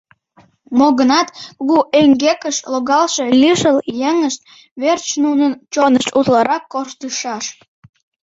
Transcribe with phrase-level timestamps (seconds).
[0.77, 1.27] Мо-гынат,
[1.57, 3.77] кугу эҥгекыш логалше лишыл
[4.09, 4.41] еҥышт
[4.81, 7.45] верч нунын чонышт утларак корштышаш.